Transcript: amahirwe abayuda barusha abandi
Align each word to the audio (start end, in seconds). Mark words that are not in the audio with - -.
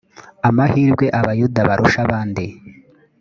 amahirwe 0.49 1.05
abayuda 1.19 1.59
barusha 1.69 1.99
abandi 2.05 2.45